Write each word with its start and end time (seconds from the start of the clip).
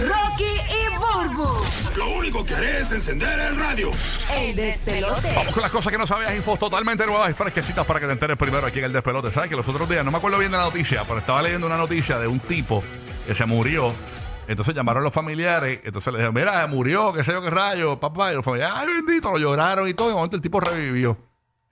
Rocky 0.00 0.44
y 0.44 0.96
Burbu, 0.96 1.48
Lo 1.96 2.08
único 2.16 2.44
que 2.44 2.54
haré 2.54 2.80
es 2.80 2.92
encender 2.92 3.38
el 3.38 3.56
radio. 3.58 3.90
el 4.32 4.56
despelote. 4.56 5.32
Vamos 5.36 5.52
con 5.52 5.62
las 5.62 5.70
cosas 5.70 5.92
que 5.92 5.98
no 5.98 6.06
sabías, 6.06 6.34
infos 6.34 6.58
totalmente 6.58 7.06
nuevas 7.06 7.30
y 7.30 7.34
fresquecitas 7.34 7.84
para 7.86 8.00
que 8.00 8.06
te 8.06 8.12
enteres 8.12 8.36
primero 8.38 8.66
aquí 8.66 8.78
en 8.78 8.86
el 8.86 8.92
despelote. 8.92 9.30
¿Sabes 9.30 9.50
que 9.50 9.56
los 9.56 9.68
otros 9.68 9.88
días, 9.88 10.04
no 10.04 10.10
me 10.10 10.16
acuerdo 10.18 10.38
bien 10.38 10.50
de 10.50 10.56
la 10.56 10.64
noticia, 10.64 11.04
pero 11.06 11.18
estaba 11.18 11.42
leyendo 11.42 11.66
una 11.66 11.76
noticia 11.76 12.18
de 12.18 12.26
un 12.26 12.40
tipo 12.40 12.82
que 13.26 13.34
se 13.34 13.44
murió. 13.44 13.92
Entonces 14.48 14.74
llamaron 14.74 15.04
los 15.04 15.12
familiares, 15.12 15.80
entonces 15.84 16.12
le 16.12 16.18
dijeron, 16.18 16.34
mira, 16.34 16.66
murió, 16.66 17.12
qué 17.12 17.22
sé 17.22 17.32
yo 17.32 17.42
qué 17.42 17.50
rayo, 17.50 18.00
papá. 18.00 18.32
Y 18.32 18.36
los 18.36 18.44
familiares, 18.44 18.76
ay, 18.80 18.86
bendito, 18.88 19.30
lo 19.30 19.38
lloraron 19.38 19.86
y 19.88 19.94
todo. 19.94 20.08
Y 20.08 20.10
de 20.10 20.14
momento 20.16 20.36
el 20.36 20.42
tipo 20.42 20.58
revivió. 20.58 21.16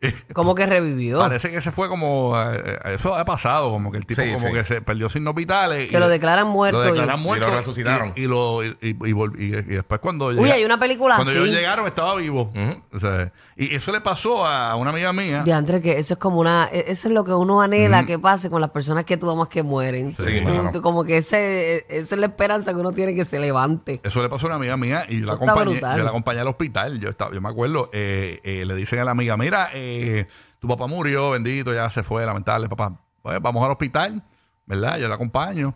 ¿Cómo 0.33 0.55
que 0.55 0.65
revivió? 0.67 1.19
Parece 1.19 1.51
que 1.51 1.61
se 1.61 1.71
fue 1.71 1.89
como, 1.89 2.35
eh, 2.41 2.63
eh, 2.65 2.95
eso 2.95 3.15
ha 3.15 3.25
pasado, 3.25 3.71
como 3.71 3.93
que 3.93 3.99
el 3.99 4.07
tipo 4.07 4.23
Sí, 4.23 4.29
como 4.33 4.47
sí. 4.49 4.53
que 4.53 4.65
se 4.65 4.81
perdió 4.81 5.09
signos 5.11 5.35
vitales. 5.35 5.91
Que 5.91 5.99
lo 5.99 6.09
declaran 6.09 6.47
muerto 6.47 6.79
Lo 6.79 6.85
declaran 6.87 7.19
y- 7.19 7.23
muerto. 7.23 7.47
Y 7.47 7.51
lo 7.51 7.57
resucitaron. 7.57 8.13
Y, 8.17 8.23
y 8.23 8.27
lo, 8.27 8.65
y, 8.65 8.69
y- 8.81 8.89
y 8.91 8.95
vol- 9.13 9.39
y- 9.39 9.45
y 9.73 9.77
después 9.77 10.01
cuando 10.01 10.27
Uy, 10.29 10.51
hay 10.51 10.65
una 10.65 10.79
película 10.79 11.17
Cuando 11.17 11.33
ellos 11.33 11.45
así. 11.45 11.53
llegaron 11.55 11.87
estaba 11.87 12.15
vivo. 12.17 12.53
O 12.93 12.99
sea, 13.01 13.33
y 13.67 13.75
eso 13.75 13.93
le 13.93 14.01
pasó 14.01 14.47
a 14.47 14.75
una 14.77 14.91
amiga 14.91 15.13
mía. 15.13 15.43
Diantre, 15.45 15.81
que 15.83 15.99
eso 15.99 16.15
es 16.15 16.21
como 16.21 16.41
una, 16.41 16.69
e- 16.73 16.85
eso 16.89 17.09
es 17.09 17.15
lo 17.15 17.25
que 17.25 17.33
uno 17.35 17.61
anhela 17.61 18.05
que 18.07 18.19
pase 18.19 18.49
con 18.51 18.61
las 18.61 18.71
personas 18.71 19.05
que 19.05 19.17
tú 19.17 19.31
amas 19.31 19.49
que 19.49 19.63
mueren. 19.63 20.15
Sí, 20.19 20.41
Tú- 20.45 20.51
mano. 20.51 20.71
tú 20.73 20.81
como 20.83 21.05
que 21.05 21.19
ese, 21.19 21.85
esa 21.89 22.15
es 22.15 22.21
la 22.21 22.27
esperanza 22.27 22.73
que 22.73 22.81
uno 22.81 22.93
tiene 22.93 23.15
que 23.15 23.25
se 23.25 23.39
levante. 23.39 24.01
Eso 24.03 24.23
le 24.23 24.29
pasó 24.29 24.47
a 24.47 24.49
una 24.49 24.57
amiga 24.57 24.77
mía 24.77 25.05
y 25.09 25.21
yo 25.21 25.27
la 25.27 25.33
Eso 25.33 25.41
está 25.43 25.53
acompañé, 25.53 25.73
brutal. 25.79 25.99
yo 25.99 26.05
la 26.05 26.11
acompañé 26.11 26.41
al 26.41 26.49
hospital. 26.49 27.01
Yo 27.01 27.09
estaba, 27.11 27.33
yo 27.35 27.41
me 27.41 27.49
acuerdo, 27.49 27.91
eh, 27.93 28.41
eh, 28.45 28.65
le 28.65 28.75
dicen 28.75 28.99
a 29.01 29.05
la 29.05 29.11
amiga, 29.11 29.37
mira, 29.37 29.69
eh, 29.75 30.27
tu 30.59 30.67
papá 30.69 30.87
murió, 30.87 31.31
bendito, 31.31 31.73
ya 31.75 31.91
se 31.91 32.03
fue, 32.03 32.25
lamentable, 32.27 32.69
papá. 32.69 32.99
Pues 33.23 33.41
vamos 33.43 33.65
al 33.65 33.71
hospital, 33.73 34.23
¿verdad? 34.67 34.99
Yo 34.99 35.09
la 35.09 35.17
acompaño. 35.17 35.75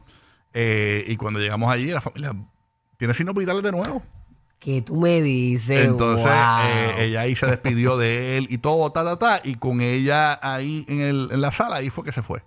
Eh, 0.52 1.04
y 1.08 1.16
cuando 1.16 1.40
llegamos 1.40 1.70
allí, 1.70 1.86
la 1.90 2.00
familia 2.00 2.32
tiene 2.96 3.12
signos 3.12 3.34
vitales 3.34 3.62
de 3.62 3.72
nuevo. 3.72 4.02
Que 4.64 4.80
tú 4.80 4.96
me 4.96 5.20
dices, 5.20 5.86
Entonces, 5.86 6.24
wow. 6.24 6.64
eh, 6.64 7.04
ella 7.04 7.20
ahí 7.20 7.36
se 7.36 7.44
despidió 7.46 7.98
de 7.98 8.38
él 8.38 8.46
y 8.48 8.56
todo, 8.58 8.90
ta, 8.92 9.04
ta, 9.04 9.18
ta. 9.18 9.40
Y 9.44 9.56
con 9.56 9.82
ella 9.82 10.38
ahí 10.42 10.86
en, 10.88 11.02
el, 11.02 11.28
en 11.32 11.40
la 11.42 11.52
sala, 11.52 11.76
ahí 11.76 11.90
fue 11.90 12.02
que 12.02 12.12
se 12.12 12.22
fue. 12.22 12.42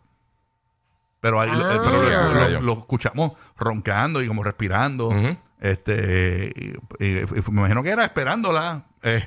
Pero 1.22 1.40
ahí 1.40 1.50
Ah. 1.54 1.76
eh, 1.76 1.80
pero 1.84 1.92
lo, 2.04 2.10
lo- 2.10 2.34
Rayo. 2.34 2.62
lo 2.62 2.74
escuchamos 2.74 3.34
roncando 3.56 4.22
y 4.24 4.28
como 4.28 4.44
respirando. 4.44 5.12
Este, 5.60 6.52
y, 7.00 7.04
y- 7.06 7.18
y 7.20 7.52
me 7.52 7.60
imagino 7.62 7.84
que 7.84 7.90
era 7.92 8.04
esperándola. 8.06 8.86
Eh, 9.04 9.24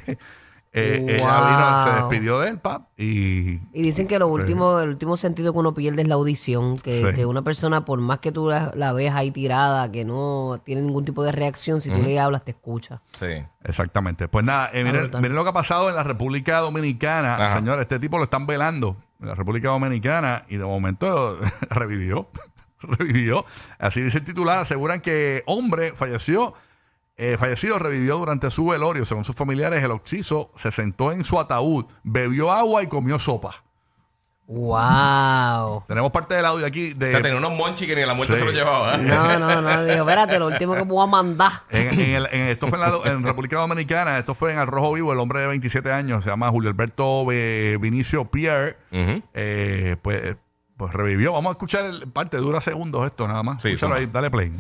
eh, 0.73 1.05
Ella 1.19 1.41
vino, 1.49 1.85
se 1.85 2.01
despidió 2.01 2.39
de 2.41 2.49
él, 2.51 2.59
pap, 2.59 2.89
y 2.97 3.61
Y 3.73 3.83
dicen 3.83 4.07
que 4.07 4.19
lo 4.19 4.29
último, 4.29 4.79
el 4.79 4.91
último 4.91 5.17
sentido 5.17 5.53
que 5.53 5.59
uno 5.59 5.75
pierde 5.75 6.03
es 6.03 6.09
la 6.09 6.15
audición, 6.15 6.77
que, 6.77 7.01
Sí. 7.01 7.15
que 7.17 7.27
una 7.27 7.43
persona, 7.43 7.85
por 7.85 8.01
más 8.01 8.21
que 8.21 8.31
tú 8.31 8.49
la, 8.49 8.73
la 8.77 8.93
ves 8.93 9.13
ahí 9.13 9.31
tirada, 9.33 9.91
que 9.91 10.05
no 10.05 10.61
tiene 10.65 10.83
ningún 10.83 11.05
tipo 11.05 11.25
de 11.25 11.33
reacción, 11.33 11.81
si 11.81 11.91
tú 11.91 12.01
le 12.01 12.19
hablas, 12.21 12.45
te 12.45 12.53
escucha. 12.53 13.03
Sí. 13.19 13.43
Exactamente. 13.65 14.29
Pues 14.29 14.45
nada, 14.45 14.71
eh, 14.73 14.85
miren, 14.85 15.03
brutal. 15.03 15.23
miren 15.23 15.37
lo 15.37 15.43
que 15.43 15.51
ha 15.51 15.55
pasado 15.55 15.89
en 15.89 15.97
la 15.97 16.03
República 16.05 16.59
Dominicana. 16.61 17.35
Ajá. 17.35 17.57
Señores, 17.57 17.83
este 17.83 17.99
tipo 17.99 18.17
lo 18.19 18.25
están 18.25 18.47
velando 18.47 18.97
en 19.21 19.27
la 19.29 19.35
República 19.35 19.69
Dominicana 19.71 20.45
y 20.49 20.57
de 20.57 20.65
momento 20.65 21.39
revivió. 21.71 22.29
revivió. 22.81 23.45
Así 23.79 24.01
dice 24.01 24.19
el 24.19 24.25
titular. 24.25 24.61
Aseguran 24.61 25.01
que 25.01 25.43
hombre 25.47 25.93
falleció. 25.95 26.55
Eh, 27.21 27.37
fallecido 27.39 27.79
revivió 27.79 28.17
durante 28.19 28.51
su 28.51 28.67
velorio. 28.67 29.05
Según 29.05 29.25
sus 29.25 29.37
familiares, 29.37 29.85
el 29.85 29.91
occiso 29.91 30.51
se 30.57 30.73
sentó 30.73 31.13
en 31.13 31.23
su 31.25 31.39
ataúd, 31.39 31.85
bebió 32.03 32.51
agua 32.51 32.83
y 32.83 32.87
comió 32.87 33.19
sopa. 33.19 33.63
¡Wow! 34.47 35.85
Tenemos 35.87 36.11
parte 36.11 36.35
del 36.35 36.45
audio 36.45 36.67
aquí 36.67 36.93
de. 36.93 37.09
O 37.09 37.11
sea, 37.13 37.23
tenía 37.23 37.39
unos 37.39 37.53
monchi 37.53 37.87
que 37.87 37.95
ni 37.95 38.05
la 38.05 38.15
muerte 38.15 38.35
Sí. 38.35 38.41
se 38.41 38.45
lo 38.45 38.51
llevaba. 38.51 38.95
¿eh? 38.97 38.99
No, 38.99 39.39
no, 39.39 39.63
no, 39.63 39.85
digo, 39.85 40.01
espérate, 40.01 40.39
lo 40.41 40.47
último 40.49 40.75
que 40.75 40.83
voy 40.83 41.03
a 41.05 41.07
mandar. 41.07 41.53
En, 41.71 41.89
en 42.01 42.11
el- 42.17 42.29
en- 42.33 42.49
esto 42.49 42.67
fue 42.67 42.79
en, 42.83 42.91
la, 42.91 42.99
en 43.13 43.23
República 43.23 43.59
Dominicana, 43.59 44.19
esto 44.19 44.35
fue 44.35 44.53
en 44.53 44.59
el 44.59 44.67
Rojo 44.67 44.93
Vivo, 44.95 45.13
el 45.13 45.21
hombre 45.21 45.41
de 45.41 45.47
27 45.47 45.93
años, 45.93 46.25
se 46.25 46.31
llama 46.31 46.49
Julio 46.51 46.69
Alberto 46.69 47.25
Vinicio 47.27 48.25
Pierre, 48.25 48.77
eh, 48.91 49.97
pues, 50.03 50.37
pues 50.77 50.93
revivió. 50.95 51.33
Vamos 51.33 51.51
a 51.51 51.53
escuchar 51.53 51.85
el 51.85 52.09
parte, 52.11 52.37
dura 52.39 52.61
segundos 52.61 53.07
esto 53.07 53.29
nada 53.29 53.43
más. 53.45 53.63
Sí, 53.63 53.69
Escúchalo 53.69 53.95
ahí, 53.95 54.07
dale 54.07 54.31
play. 54.31 54.51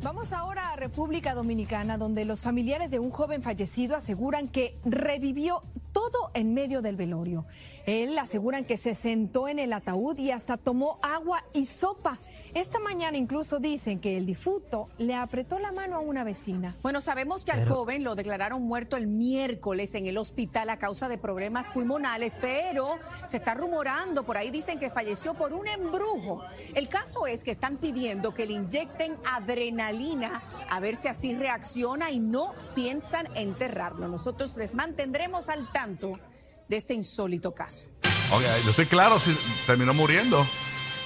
Vamos 0.00 0.32
ahora 0.32 0.70
a 0.70 0.76
República 0.76 1.34
Dominicana, 1.34 1.98
donde 1.98 2.24
los 2.24 2.42
familiares 2.42 2.92
de 2.92 3.00
un 3.00 3.10
joven 3.10 3.42
fallecido 3.42 3.96
aseguran 3.96 4.46
que 4.46 4.78
revivió 4.84 5.64
todo 5.98 6.30
en 6.34 6.54
medio 6.54 6.80
del 6.80 6.94
velorio. 6.94 7.44
Él 7.84 8.16
aseguran 8.20 8.64
que 8.64 8.76
se 8.76 8.94
sentó 8.94 9.48
en 9.48 9.58
el 9.58 9.72
ataúd 9.72 10.16
y 10.16 10.30
hasta 10.30 10.56
tomó 10.56 11.00
agua 11.02 11.42
y 11.52 11.66
sopa. 11.66 12.20
Esta 12.54 12.78
mañana 12.78 13.18
incluso 13.18 13.58
dicen 13.58 13.98
que 13.98 14.16
el 14.16 14.24
difunto 14.24 14.90
le 14.98 15.16
apretó 15.16 15.58
la 15.58 15.72
mano 15.72 15.96
a 15.96 15.98
una 15.98 16.22
vecina. 16.22 16.76
Bueno, 16.82 17.00
sabemos 17.00 17.44
que 17.44 17.50
al 17.50 17.68
joven 17.68 18.04
lo 18.04 18.14
declararon 18.14 18.62
muerto 18.62 18.96
el 18.96 19.08
miércoles 19.08 19.96
en 19.96 20.06
el 20.06 20.18
hospital 20.18 20.70
a 20.70 20.78
causa 20.78 21.08
de 21.08 21.18
problemas 21.18 21.68
pulmonales, 21.70 22.38
pero 22.40 23.00
se 23.26 23.38
está 23.38 23.54
rumorando, 23.54 24.22
por 24.22 24.36
ahí 24.36 24.52
dicen 24.52 24.78
que 24.78 24.90
falleció 24.90 25.34
por 25.34 25.52
un 25.52 25.66
embrujo. 25.66 26.42
El 26.76 26.88
caso 26.88 27.26
es 27.26 27.42
que 27.42 27.50
están 27.50 27.76
pidiendo 27.76 28.32
que 28.32 28.46
le 28.46 28.52
inyecten 28.52 29.16
adrenalina 29.28 30.44
a 30.70 30.78
ver 30.78 30.94
si 30.94 31.08
así 31.08 31.34
reacciona 31.34 32.12
y 32.12 32.20
no 32.20 32.54
piensan 32.76 33.26
enterrarlo. 33.34 34.06
Nosotros 34.06 34.56
les 34.56 34.76
mantendremos 34.76 35.48
al 35.48 35.72
tanto 35.72 35.87
de 35.96 36.76
este 36.76 36.94
insólito 36.94 37.52
caso. 37.54 37.86
Ok, 38.30 38.42
yo 38.64 38.70
estoy 38.70 38.86
claro 38.86 39.18
si 39.18 39.34
terminó 39.66 39.94
muriendo. 39.94 40.44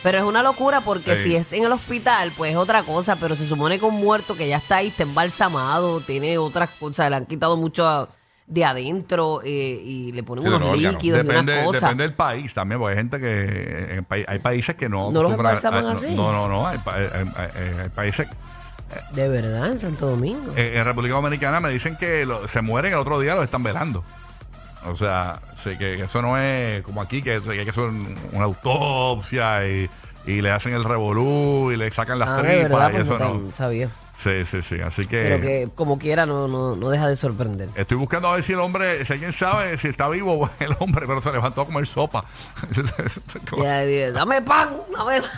Pero 0.03 0.19
es 0.19 0.25
una 0.25 0.43
locura 0.43 0.81
porque 0.81 1.15
Sí. 1.15 1.23
si 1.31 1.37
es 1.37 1.53
en 1.53 1.63
el 1.65 1.71
hospital, 1.71 2.33
pues 2.37 2.51
es 2.51 2.57
otra 2.57 2.83
cosa, 2.83 3.15
pero 3.17 3.37
se 3.37 3.47
supone 3.47 3.79
que 3.79 3.85
un 3.85 3.95
muerto 3.95 4.35
que 4.37 4.49
ya 4.49 4.57
está 4.57 4.77
ahí, 4.79 4.89
está 4.89 5.05
embalsamado, 5.05 6.01
tiene 6.01 6.39
otras 6.39 6.71
cosas, 6.71 7.09
le 7.09 7.15
han 7.17 7.27
quitado 7.27 7.57
mucho 7.57 8.09
de 8.49 8.65
adentro 8.65 9.41
eh, 9.45 9.49
y 9.49 10.11
le 10.11 10.25
ponen 10.25 10.43
Sí, 10.43 10.51
de 10.51 10.57
unos 10.57 10.67
los 10.69 10.77
órganos. 10.77 10.95
líquidos 10.95 11.21
y 11.21 11.23
Depende, 11.23 11.53
unas 11.53 11.65
cosas. 11.67 11.81
depende 11.83 12.03
del 12.03 12.15
país 12.15 12.53
también, 12.53 12.81
porque 12.81 12.91
hay 12.93 12.99
gente 12.99 13.21
que. 13.21 13.95
en 13.95 14.07
hay 14.29 14.39
países 14.41 14.75
que 14.75 14.89
no. 14.89 15.13
¿No 15.13 15.23
los 15.23 15.33
acostumbran- 15.33 15.39
embalsaman 15.39 15.87
ah, 15.87 15.93
así? 15.93 16.15
No, 16.17 16.33
no, 16.33 16.49
no. 16.49 16.67
Hay, 16.67 16.79
pa- 16.79 16.97
hay- 16.97 17.07
hay- 17.37 17.79
hay 17.83 17.89
países. 17.91 18.27
De 19.13 19.29
verdad, 19.29 19.69
en 19.69 19.79
Santo 19.79 20.07
Domingo. 20.07 20.53
eh, 20.57 20.73
en 20.77 20.85
República 20.85 21.15
Dominicana 21.15 21.61
me 21.61 21.71
dicen 21.71 21.97
que 21.97 22.27
lo- 22.27 22.47
se 22.49 22.61
mueren 22.61 22.93
el 22.93 22.99
otro 22.99 23.21
día 23.21 23.37
los 23.37 23.45
están 23.45 23.63
velando. 23.63 24.03
O 24.87 24.97
sea, 24.97 25.39
que, 25.65 25.77
que 25.79 26.03
eso 26.03 26.21
no 26.23 26.37
es 26.39 26.83
como 26.83 27.01
aquí, 27.03 27.23
que, 27.23 27.41
que 27.41 27.51
hay 27.51 27.65
que 27.65 27.71
hacer 27.71 27.85
un- 27.85 28.19
una 28.33 28.45
autopsia 28.45 29.67
y, 29.69 29.89
y 30.27 30.41
le 30.43 30.51
hacen 30.51 30.73
el 30.75 30.85
revolú 30.85 31.71
y 31.73 31.77
le 31.77 31.91
sacan 31.91 32.19
las 32.19 32.29
ah, 32.29 32.43
de 32.43 32.49
tripas 32.65 32.71
verdad, 32.71 32.89
y 32.89 32.93
pues 32.93 33.07
eso 33.07 33.19
no 33.19 33.35
no. 33.35 33.47
te- 33.49 33.53
sabía. 33.53 33.89
Sí, 34.23 34.45
sí, 34.49 34.63
sí. 34.63 34.81
Así 34.81 35.07
que, 35.09 35.21
Pero 35.23 35.41
que 35.41 35.69
como 35.75 35.99
quiera 35.99 36.27
no, 36.27 36.47
no, 36.47 36.77
no 36.77 36.91
deja 36.91 37.09
de 37.09 37.17
sorprender. 37.17 37.69
estoy 37.75 37.97
buscando 37.97 38.29
a 38.29 38.35
ver 38.35 38.45
si 38.45 38.53
el 38.53 38.61
hombre, 38.61 39.05
si 39.05 39.13
alguien 39.15 39.33
sabe 39.33 39.77
si 39.79 39.89
está 39.89 40.09
vivo 40.09 40.49
el 40.61 40.77
hombre, 40.79 41.07
pero 41.09 41.21
se 41.21 41.33
levantó 41.33 41.63
a 41.63 41.67
comer 41.67 41.87
sopa. 41.87 42.25
Ya, 43.63 43.81
dije, 43.81 44.13
dame 44.13 44.41
pan, 44.43 44.71
dame, 44.97 45.21
pan, 45.23 45.31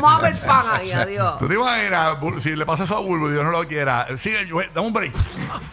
mójame 0.00 0.28
el 0.28 0.36
pan 0.38 0.66
ahí, 0.72 0.92
adiós. 0.92 1.38
¿Tú 1.38 1.48
te 1.48 1.54
imaginas 1.54 2.18
si 2.42 2.54
le 2.54 2.64
pasa 2.66 2.84
eso 2.84 2.96
a 2.96 3.00
Bulbo 3.00 3.28
y 3.28 3.32
Dios 3.32 3.44
no 3.44 3.50
lo 3.50 3.66
quiera? 3.66 4.06
Sigue, 4.18 4.46
yo- 4.46 4.60
dame 4.74 4.86
un 4.86 4.92
break. 4.92 5.14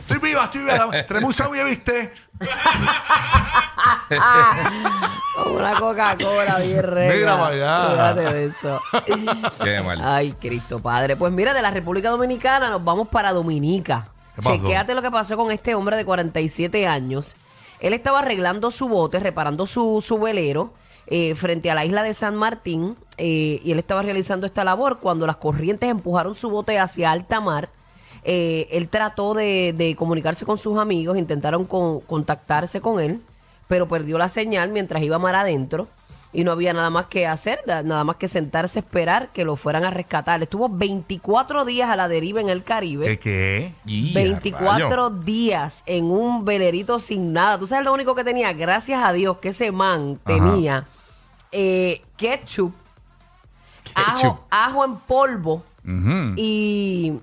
Estoy 0.02 0.18
viva, 0.20 0.46
estoy 0.46 0.62
viva. 0.62 0.90
Tenemos 1.08 1.28
un 1.30 1.34
sándwich, 1.34 1.64
¿viste? 1.66 2.14
Una 5.46 5.74
Coca-Cola 5.80 6.60
bien. 6.60 6.86
Mira 7.18 7.38
para 7.38 8.14
allá. 8.14 8.14
De 8.14 8.46
eso. 8.46 8.82
Qué 9.64 9.82
mal. 9.82 10.00
Ay, 10.04 10.34
Cristo 10.40 10.80
Padre. 10.80 11.16
Pues 11.16 11.32
mira, 11.32 11.54
de 11.54 11.62
la 11.62 11.72
República 11.72 11.95
Dominicana 12.02 12.70
nos 12.70 12.84
vamos 12.84 13.08
para 13.08 13.32
Dominica. 13.34 14.10
Chequéate 14.62 14.94
lo 14.96 15.02
que 15.02 15.12
pasó 15.12 15.38
con 15.38 15.52
este 15.52 15.76
hombre 15.76 15.96
de 15.98 16.06
47 16.06 16.88
años. 16.88 17.36
Él 17.80 17.94
estaba 17.94 18.20
arreglando 18.20 18.72
su 18.72 18.88
bote, 18.90 19.20
reparando 19.20 19.66
su, 19.66 20.02
su 20.06 20.18
velero 20.20 20.74
eh, 21.08 21.36
frente 21.36 21.70
a 21.72 21.76
la 21.76 21.86
isla 21.86 22.04
de 22.04 22.14
San 22.14 22.36
Martín 22.36 22.96
eh, 23.18 23.62
y 23.64 23.72
él 23.72 23.80
estaba 23.80 24.02
realizando 24.02 24.46
esta 24.48 24.64
labor 24.64 25.00
cuando 25.00 25.26
las 25.28 25.36
corrientes 25.38 25.90
empujaron 25.90 26.36
su 26.36 26.50
bote 26.50 26.80
hacia 26.80 27.12
alta 27.12 27.40
mar. 27.42 27.70
eh, 28.24 28.68
él 28.72 28.90
trató 28.90 29.34
de, 29.36 29.74
de 29.78 29.96
comunicarse 29.96 30.46
con 30.46 30.58
sus 30.58 30.78
amigos, 30.80 31.18
intentaron 31.18 31.64
con- 31.66 32.00
contactarse 32.02 32.82
con 32.82 33.00
él, 33.00 33.22
pero 33.68 33.88
perdió 33.88 34.18
la 34.18 34.30
señal 34.30 34.70
mientras 34.72 35.04
iba 35.04 35.20
mar 35.20 35.36
adentro 35.36 35.88
y 36.36 36.44
no 36.44 36.52
había 36.52 36.74
nada 36.74 36.90
más 36.90 37.06
que 37.08 37.26
hacer, 37.26 37.62
da- 37.66 37.82
nada 37.82 38.04
más 38.04 38.18
que 38.18 38.28
sentarse 38.28 38.78
a 38.80 38.82
esperar 38.82 39.30
que 39.30 39.46
lo 39.46 39.56
fueran 39.56 39.86
a 39.86 39.90
rescatar. 39.92 40.44
Estuvo 40.44 40.68
24 40.70 41.64
días 41.66 41.90
a 41.90 41.96
la 41.96 42.08
deriva 42.08 42.42
en 42.42 42.50
el 42.50 42.64
Caribe. 42.64 43.06
¿Qué 43.06 43.18
qué? 43.18 43.74
Y, 43.86 44.14
24 44.14 44.90
rayo. 44.90 45.10
días 45.10 45.84
en 45.86 46.06
un 46.06 46.44
velerito 46.46 47.00
sin 47.00 47.34
nada. 47.34 47.58
¿Tú 47.58 47.68
sabes 47.68 47.86
lo 47.86 47.94
único 47.94 48.14
que 48.16 48.24
tenía? 48.24 48.54
Gracias 48.54 49.02
a 49.04 49.14
Dios 49.14 49.38
que 49.38 49.50
ese 49.50 49.72
man 49.72 50.20
tenía 50.26 50.86
eh, 51.52 52.02
ketchup, 52.18 52.74
Ketchup. 53.86 54.26
Ajo, 54.26 54.46
ajo 54.50 54.86
en 54.86 54.96
polvo 54.98 55.64
y 56.36 57.14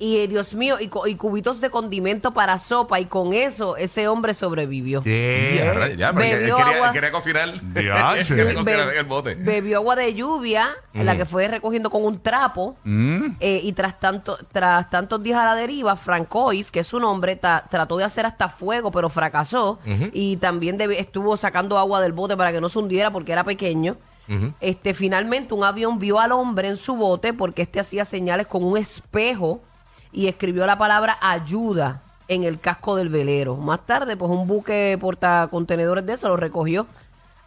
y 0.00 0.16
eh, 0.16 0.26
Dios 0.26 0.54
mío, 0.54 0.78
y, 0.80 0.88
co- 0.88 1.06
y 1.06 1.14
cubitos 1.14 1.60
de 1.60 1.70
condimento 1.70 2.32
para 2.32 2.58
sopa, 2.58 2.98
y 2.98 3.04
con 3.04 3.32
eso 3.34 3.76
ese 3.76 4.08
hombre 4.08 4.34
sobrevivió. 4.34 5.02
Ya, 5.04 6.12
porque 6.12 6.30
él 6.32 6.38
Bebió 6.40 6.56
quería, 6.56 6.74
agua. 6.74 6.86
él 6.88 6.92
quería 6.92 7.12
cocinar. 7.12 7.60
Diache. 7.62 8.34
Quería 8.64 8.82
en 8.92 8.98
el 8.98 9.04
bote. 9.04 9.34
Bebió 9.34 9.76
agua 9.78 9.94
de 9.96 10.14
lluvia, 10.14 10.70
la 10.94 11.16
que 11.16 11.24
fue 11.26 11.46
recogiendo 11.46 11.90
con 11.90 12.04
un 12.04 12.18
trapo, 12.20 12.76
Mm. 12.84 13.36
eh, 13.40 13.60
y 13.62 13.72
tras 13.74 14.00
tanto 14.00 14.38
tras 14.50 14.88
tantos 14.90 15.22
días 15.22 15.38
a 15.38 15.44
la 15.44 15.54
deriva, 15.54 15.94
Francois, 15.96 16.70
que 16.70 16.80
es 16.80 16.86
su 16.86 16.98
nombre, 16.98 17.36
ta- 17.36 17.66
trató 17.70 17.96
de 17.98 18.04
hacer 18.04 18.24
hasta 18.26 18.48
fuego, 18.48 18.90
pero 18.90 19.08
fracasó, 19.10 19.78
y 20.12 20.36
también 20.38 20.80
estuvo 20.80 21.36
sacando 21.36 21.78
agua 21.78 22.00
del 22.00 22.12
bote 22.12 22.36
para 22.36 22.52
que 22.52 22.60
no 22.60 22.68
se 22.68 22.78
hundiera 22.78 23.10
porque 23.12 23.32
era 23.32 23.44
pequeño. 23.44 23.96
Este, 24.60 24.94
finalmente 24.94 25.54
un 25.54 25.64
avión 25.64 25.98
vio 25.98 26.20
al 26.20 26.30
hombre 26.32 26.68
en 26.68 26.76
su 26.76 26.94
bote 26.94 27.32
porque 27.32 27.62
este 27.62 27.80
hacía 27.80 28.04
señales 28.04 28.46
con 28.46 28.62
un 28.62 28.76
espejo 28.78 29.60
y 30.12 30.26
escribió 30.26 30.66
la 30.66 30.78
palabra 30.78 31.18
ayuda 31.20 32.02
en 32.28 32.44
el 32.44 32.60
casco 32.60 32.96
del 32.96 33.08
velero. 33.08 33.56
Más 33.56 33.84
tarde, 33.86 34.16
pues 34.16 34.30
un 34.30 34.46
buque 34.46 34.96
portacontenedores 35.00 36.06
de 36.06 36.12
eso 36.14 36.28
lo 36.28 36.36
recogió 36.36 36.86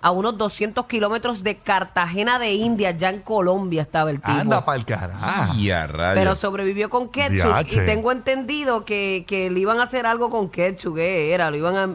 a 0.02 0.12
unos 0.12 0.38
200 0.38 0.86
kilómetros 0.86 1.44
de 1.44 1.56
Cartagena 1.56 2.38
de 2.38 2.52
India, 2.52 2.92
ya 2.92 3.10
en 3.10 3.22
Colombia 3.22 3.84
estaba 3.84 4.10
el 4.12 4.18
tipo. 4.20 4.32
Anda 4.34 4.66
pa'l 4.66 4.84
carajo. 4.84 5.56
Y 5.56 5.72
a 5.72 5.88
rayos. 5.88 6.16
Pero 6.16 6.36
sobrevivió 6.36 6.90
con 6.90 7.08
ketchup 7.08 7.32
Diache. 7.54 7.84
y 7.84 7.86
tengo 7.86 8.12
entendido 8.12 8.84
que, 8.84 9.24
que 9.26 9.50
le 9.50 9.62
iban 9.62 9.80
a 9.80 9.84
hacer 9.84 10.06
algo 10.06 10.30
con 10.30 10.50
ketchup, 10.50 10.96
¿qué 10.96 11.34
era? 11.34 11.50
Le 11.50 11.60
iban 11.60 11.78
a, 11.78 11.88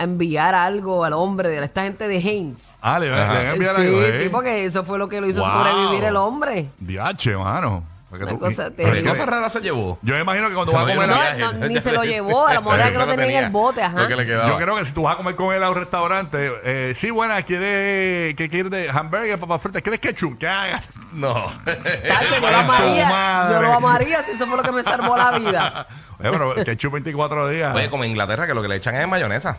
a 0.00 0.04
enviar 0.04 0.54
algo 0.54 1.04
al 1.04 1.14
hombre 1.14 1.48
de 1.48 1.64
esta 1.64 1.82
gente 1.82 2.06
de 2.06 2.18
Heinz. 2.18 2.76
Ah, 2.80 3.00
le, 3.00 3.08
le 3.08 3.14
Ajá. 3.20 3.32
van 3.32 3.46
a 3.46 3.52
enviar 3.54 3.74
sí, 3.74 3.80
algo, 3.82 4.02
¿eh? 4.02 4.22
sí, 4.22 4.28
porque 4.28 4.64
eso 4.64 4.84
fue 4.84 4.96
lo 4.96 5.08
que 5.08 5.20
lo 5.20 5.26
hizo 5.28 5.40
Wow. 5.40 5.50
sobrevivir 5.50 6.04
el 6.04 6.14
hombre. 6.14 6.68
Diache, 6.78 7.36
mano. 7.36 7.82
Una 8.10 8.26
tú- 8.26 8.38
cosa 8.38 8.64
Pero 8.64 8.74
terrible. 8.88 9.02
qué 9.02 9.08
cosa 9.10 9.26
rara 9.26 9.50
se 9.50 9.60
llevó. 9.60 9.98
Yo 10.00 10.14
me 10.14 10.22
imagino 10.22 10.48
que 10.48 10.54
cuando 10.54 10.70
Se 10.72 10.76
vas 10.78 10.86
a 10.86 10.88
lo 10.88 10.94
comer... 10.94 11.08
dieron 11.10 11.26
a- 11.26 11.34
viaje. 11.36 11.58
No, 11.58 11.66
ni 11.68 11.78
se 11.80 11.92
lo 11.92 12.04
llevó, 12.04 12.46
a 12.48 12.54
lo 12.54 12.62
mejor 12.62 12.80
era 12.80 12.90
que 12.90 12.98
lo 12.98 13.06
tenía 13.06 13.38
en 13.40 13.44
el 13.44 13.50
bote, 13.50 13.82
ajá. 13.82 14.00
Lo 14.00 14.08
que 14.08 14.16
le 14.16 14.24
quedaba. 14.26 14.48
Yo 14.48 14.56
creo 14.56 14.76
que 14.76 14.84
si 14.86 14.92
tú 14.92 15.02
vas 15.02 15.12
a 15.14 15.16
comer 15.18 15.36
con 15.36 15.54
él 15.54 15.62
a 15.62 15.68
un 15.68 15.76
restaurante, 15.76 16.50
eh, 16.64 16.94
sí, 16.98 17.10
buena, 17.10 17.42
quiere 17.42 18.34
que 18.34 18.48
quiere 18.48 18.70
de 18.70 18.88
hamburger, 18.88 19.38
papas 19.38 19.60
fritas, 19.60 19.82
¿quieres 19.82 20.00
ketchup? 20.00 20.38
¿Qué 20.38 20.48
hagas? 20.48 20.88
No. 21.12 21.46
Tacho, 21.64 22.34
yo 22.34 22.40
lo 22.40 22.46
Ay, 22.46 22.52
tu 22.52 22.58
amaría, 22.60 23.08
madre. 23.08 23.54
yo 23.54 23.62
lo 23.62 23.72
amaría 23.74 24.22
si 24.22 24.32
eso 24.32 24.46
fue 24.46 24.56
lo 24.58 24.62
que 24.62 24.72
me 24.72 24.82
salvó 24.82 25.16
la 25.16 25.30
vida. 25.38 25.86
Oye, 26.20 26.30
pero 26.30 26.54
ketchup 26.64 26.92
24 26.94 27.48
días. 27.48 27.74
Oye, 27.74 27.88
como 27.90 28.04
en 28.04 28.10
Inglaterra, 28.10 28.46
que 28.46 28.52
lo 28.54 28.60
que 28.62 28.68
le 28.68 28.76
echan 28.76 28.94
es 28.94 29.08
mayonesa. 29.08 29.56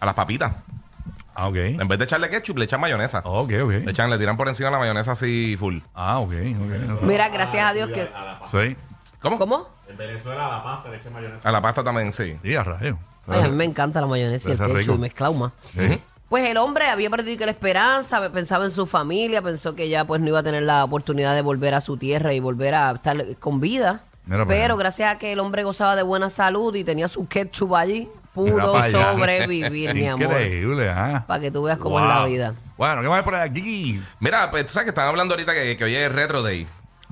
A 0.00 0.06
las 0.06 0.14
papitas. 0.14 0.52
Ah, 1.34 1.48
ok. 1.48 1.56
En 1.56 1.88
vez 1.88 1.98
de 1.98 2.04
echarle 2.04 2.28
ketchup, 2.28 2.58
le 2.58 2.64
echan 2.64 2.80
mayonesa. 2.80 3.20
Ok, 3.24 3.50
Le 3.50 3.62
ok. 3.62 3.72
echan, 3.88 4.10
le 4.10 4.18
tiran 4.18 4.36
por 4.36 4.48
encima 4.48 4.70
la 4.70 4.78
mayonesa 4.78 5.12
así 5.12 5.56
full. 5.58 5.78
Ah, 5.94 6.18
ok, 6.18 6.32
ok. 6.32 7.02
Mira, 7.02 7.28
gracias 7.30 7.64
a 7.64 7.72
Dios 7.72 7.88
que... 7.90 8.08
Sí. 8.50 8.76
¿Cómo? 9.20 9.38
¿Cómo? 9.38 9.68
A 11.44 11.52
la 11.52 11.60
pasta 11.62 11.82
también, 11.84 12.12
sí. 12.12 12.38
Sí, 12.42 12.54
a 12.54 12.62
rayos. 12.64 12.96
Ay, 13.26 13.42
a 13.42 13.48
mí 13.48 13.56
me 13.56 13.64
encanta 13.64 14.00
la 14.00 14.06
mayonesa 14.06 14.48
y 14.50 14.52
el 14.52 14.58
ketchup 14.58 14.76
rico. 14.76 14.98
mezclado 14.98 15.32
más. 15.34 15.52
Sí. 15.76 16.00
Pues 16.28 16.48
el 16.48 16.56
hombre 16.56 16.86
había 16.88 17.10
perdido 17.10 17.44
la 17.44 17.52
esperanza, 17.52 18.30
pensaba 18.32 18.64
en 18.64 18.70
su 18.70 18.86
familia, 18.86 19.42
pensó 19.42 19.74
que 19.74 19.88
ya 19.88 20.04
pues 20.06 20.20
no 20.22 20.28
iba 20.28 20.38
a 20.38 20.42
tener 20.42 20.62
la 20.62 20.82
oportunidad 20.82 21.34
de 21.34 21.42
volver 21.42 21.74
a 21.74 21.80
su 21.82 21.98
tierra 21.98 22.32
y 22.32 22.40
volver 22.40 22.74
a 22.74 22.92
estar 22.92 23.36
con 23.36 23.60
vida. 23.60 24.00
Mira 24.24 24.44
para 24.44 24.48
Pero 24.48 24.74
allá. 24.74 24.82
gracias 24.82 25.14
a 25.14 25.18
que 25.18 25.32
el 25.32 25.40
hombre 25.40 25.62
gozaba 25.62 25.94
de 25.94 26.02
buena 26.02 26.30
salud 26.30 26.74
y 26.74 26.84
tenía 26.84 27.06
su 27.08 27.28
ketchup 27.28 27.74
allí, 27.74 28.08
Mira 28.34 28.62
pudo 28.62 28.76
allá. 28.76 29.12
sobrevivir, 29.12 29.94
mi 29.94 30.06
amor. 30.08 30.22
Increíble, 30.22 30.88
ah. 30.88 31.24
Para 31.26 31.40
que 31.40 31.50
tú 31.50 31.62
veas 31.64 31.78
cómo 31.78 31.98
Wow. 31.98 32.08
es 32.08 32.14
la 32.14 32.24
vida. 32.26 32.54
Bueno, 32.76 33.02
¿qué 33.02 33.08
más 33.08 33.18
hay 33.18 33.24
por 33.24 33.34
aquí? 33.34 34.02
Mira, 34.20 34.50
pues 34.50 34.66
tú 34.66 34.72
sabes 34.72 34.86
que 34.86 34.90
están 34.90 35.08
hablando 35.08 35.34
ahorita 35.34 35.52
que, 35.54 35.76
que 35.76 35.84
hoy 35.84 35.94
es 35.94 36.10
Retro 36.10 36.42
Day. 36.42 36.66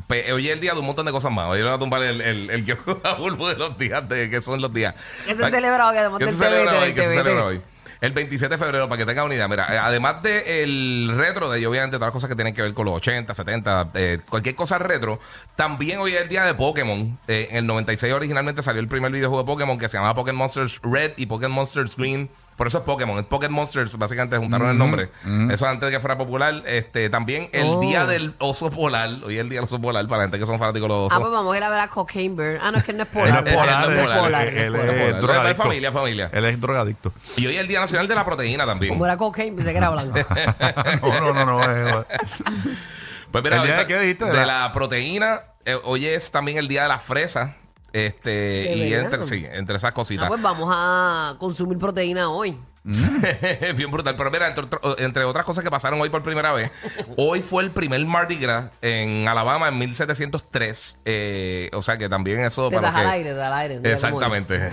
Pues, 0.07 0.33
hoy 0.33 0.49
es 0.49 0.55
el 0.55 0.61
día 0.61 0.73
de 0.73 0.81
un 0.81 0.87
montón 0.87 1.07
de 1.07 1.13
cosas 1.13 1.31
más. 1.31 1.49
Hoy 1.51 1.59
le 1.59 1.65
voy 1.65 1.75
a 1.75 1.79
tumbar 1.79 2.03
el, 2.03 2.21
el, 2.21 2.51
el 2.51 2.65
kiosco 2.65 3.01
a 3.05 3.15
Bulbo 3.15 3.49
de 3.49 3.57
los 3.57 3.77
días, 3.77 4.09
de 4.09 4.31
que 4.31 4.41
son 4.41 4.61
los 4.61 4.73
días. 4.73 4.95
¿Qué 5.27 5.35
se 5.35 5.51
celebra 5.51 5.89
hoy, 5.89 5.97
además 5.99 6.19
¿Qué 6.19 6.25
del 6.25 6.35
se 6.35 6.45
celebra 6.45 6.73
se 6.81 6.95
celebra 6.95 7.45
hoy? 7.45 7.61
El 8.01 8.13
27 8.13 8.55
de 8.55 8.59
febrero, 8.59 8.89
para 8.89 8.99
que 8.99 9.05
tengan 9.05 9.27
una 9.27 9.35
idea. 9.35 9.47
Mira, 9.47 9.67
eh, 9.75 9.79
además 9.79 10.23
de 10.23 10.63
el 10.63 11.13
retro 11.15 11.51
de 11.51 11.67
obviamente 11.67 11.99
todas 11.99 12.07
las 12.07 12.15
cosas 12.15 12.31
que 12.31 12.35
tienen 12.35 12.55
que 12.55 12.63
ver 12.63 12.73
con 12.73 12.87
los 12.87 12.95
80, 12.95 13.35
70, 13.35 13.91
eh, 13.95 14.21
cualquier 14.29 14.55
cosa 14.55 14.79
retro, 14.79 15.21
también 15.55 15.99
hoy 15.99 16.15
es 16.15 16.23
el 16.23 16.29
día 16.29 16.45
de 16.45 16.55
Pokémon. 16.55 17.19
Eh, 17.29 17.49
en 17.51 17.59
el 17.59 17.67
96 17.67 18.13
originalmente 18.15 18.63
salió 18.63 18.81
el 18.81 18.89
primer 18.89 19.13
videojuego 19.13 19.43
de 19.43 19.47
Pokémon 19.47 19.77
que 19.77 19.89
se 19.91 19.99
llamaba 19.99 20.15
Pokémon 20.15 20.39
Monsters 20.39 20.81
Red 20.83 21.13
y 21.19 21.27
Pokémon 21.27 21.57
Monsters 21.57 21.95
Green. 21.95 22.31
Por 22.61 22.67
eso 22.67 22.77
es 22.77 22.85
Pokémon, 22.85 23.19
es 23.19 23.25
Pokémon 23.25 23.55
Monsters, 23.55 23.97
básicamente 23.97 24.37
juntaron 24.37 24.69
el 24.69 24.77
nombre. 24.77 25.09
Eso 25.51 25.67
antes 25.67 25.87
de 25.87 25.93
que 25.97 25.99
fuera 25.99 26.19
popular. 26.19 26.63
Este, 26.67 27.09
también 27.09 27.49
el 27.53 27.65
Oh. 27.69 27.81
día 27.81 28.05
del 28.05 28.35
oso 28.39 28.71
polar, 28.71 29.09
hoy 29.25 29.37
es 29.37 29.41
el 29.41 29.49
día 29.49 29.61
del 29.61 29.65
oso 29.65 29.81
polar, 29.81 30.07
para 30.07 30.19
la 30.19 30.23
gente 30.25 30.39
que 30.39 30.45
son 30.45 30.59
fanáticos 30.59 30.87
de 30.87 30.95
los 30.95 31.05
Ah, 31.11 31.17
osos. 31.17 31.21
pues 31.21 31.33
vamos 31.33 31.55
a 31.55 31.57
ir 31.57 31.65
a 31.65 31.71
ver 31.71 31.81
a 31.81 31.89
Cocaine 31.89 32.37
Bear. 32.37 32.59
Ah, 32.63 32.71
no, 32.71 32.77
es 32.77 32.85
que 32.85 32.91
él 32.91 32.99
no 32.99 33.05
es 33.05 33.09
polar. 33.15 33.49
es 33.49 33.55
polar, 33.57 33.85
él 33.85 33.91
él- 33.91 34.05
no 34.05 34.13
es 34.13 34.19
polar, 34.21 34.47
él- 34.49 34.73
no 34.75 34.79
es 34.79 34.85
él 35.15 35.21
drogadicto. 35.23 35.63
Familia, 35.63 35.91
familia. 35.93 36.31
Él 36.35 36.45
es 36.45 36.61
drogadicto. 36.61 37.13
Y 37.39 37.47
hoy 37.47 37.55
es 37.55 37.61
el 37.63 37.67
Día 37.69 37.81
Nacional 37.81 38.07
de 38.07 38.15
la 38.15 38.27
Proteína 38.27 38.67
también. 38.67 38.93
Como 38.93 39.07
era 39.07 39.17
cocaine, 39.17 39.57
pensé 39.57 39.73
que 39.73 39.79
era 39.79 39.89
blanco. 39.89 40.19
no, 41.03 41.33
no, 41.33 41.47
no, 41.47 41.61
no. 41.91 42.05
Pues 43.33 43.43
mira, 43.45 43.57
¿El 43.57 43.63
día 43.63 43.77
de 43.79 43.87
qué 43.87 43.99
dijiste? 44.01 44.25
De 44.27 44.33
De 44.33 44.37
la, 44.45 44.47
la- 44.65 44.73
proteína. 44.73 45.41
eh, 45.65 45.79
hoy 45.85 46.05
es 46.07 46.31
también 46.31 46.59
el 46.59 46.69
día 46.69 46.83
de 46.83 46.89
la 46.89 46.99
fresa. 46.99 47.55
Este, 47.93 48.31
¿De 48.31 48.77
y 48.77 48.91
verdad? 48.91 49.15
entre, 49.15 49.27
sí, 49.27 49.47
entre 49.51 49.77
esas 49.77 49.93
cositas. 49.93 50.27
Ah, 50.27 50.29
pues 50.29 50.43
vamos 50.43 50.69
a 50.73 51.37
consumir 51.39 51.79
proteína 51.79 52.31
hoy. 52.31 52.57
Bien 53.77 53.91
brutal. 53.91 54.17
Pero 54.17 54.31
mira, 54.31 54.55
entre, 54.99 55.25
otras 55.25 55.45
cosas 55.45 55.63
que 55.63 55.71
pasaron 55.71 56.01
hoy 56.01 56.09
por 56.09 56.23
primera 56.23 56.53
vez, 56.53 56.73
hoy 57.19 57.43
fue 57.43 57.63
el 57.63 57.71
primer 57.71 58.03
Mardi 58.07 58.37
Gras 58.37 58.71
en 58.81 59.29
Alabama 59.29 59.69
en 59.69 59.77
1703. 59.79 60.97
Eh, 61.05 61.71
o 61.75 61.83
sea 61.83 61.99
que 61.99 62.09
también 62.09 62.41
eso 62.41 62.71
Te 62.71 62.77
para 62.77 62.89
das 62.89 62.95
los 62.97 63.01
al 63.03 63.07
que- 63.07 63.13
aire, 63.19 63.31
te 63.31 63.37
das 63.37 63.53
al 63.53 63.59
aire. 63.59 63.77
Mira. 63.79 63.93
Exactamente. 63.93 64.71